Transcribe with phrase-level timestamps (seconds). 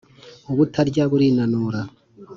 [0.51, 1.79] Ubutarya burinanura